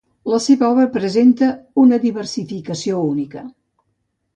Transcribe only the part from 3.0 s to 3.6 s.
única.